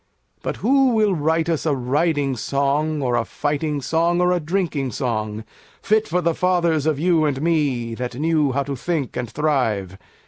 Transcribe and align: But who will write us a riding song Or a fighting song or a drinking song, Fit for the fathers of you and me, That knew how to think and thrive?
But 0.41 0.55
who 0.65 0.95
will 0.95 1.13
write 1.13 1.47
us 1.47 1.63
a 1.63 1.75
riding 1.75 2.35
song 2.35 3.03
Or 3.03 3.15
a 3.15 3.23
fighting 3.23 3.83
song 3.83 4.19
or 4.19 4.31
a 4.31 4.39
drinking 4.39 4.93
song, 4.93 5.43
Fit 5.83 6.07
for 6.07 6.21
the 6.21 6.33
fathers 6.33 6.87
of 6.87 6.97
you 6.97 7.23
and 7.25 7.39
me, 7.39 7.93
That 7.93 8.15
knew 8.15 8.51
how 8.51 8.63
to 8.63 8.75
think 8.75 9.15
and 9.15 9.29
thrive? 9.29 9.99